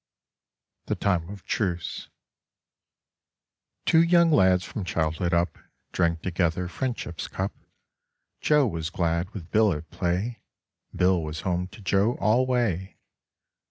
THE 0.87 0.95
TIME 0.95 1.29
OF 1.29 1.45
TRUCE 1.45 2.09
Two 3.85 4.01
young 4.01 4.31
lads 4.31 4.63
from 4.63 4.83
childhood 4.83 5.31
up 5.31 5.59
Drank 5.91 6.23
together 6.23 6.67
friendship's 6.67 7.27
cup: 7.27 7.51
Joe 8.39 8.65
was 8.65 8.89
glad 8.89 9.29
with 9.29 9.51
Bill 9.51 9.71
at 9.73 9.91
play, 9.91 10.41
Bill 10.95 11.21
was 11.21 11.41
home 11.41 11.67
to 11.67 11.83
Joe 11.83 12.15
alway. 12.15 12.97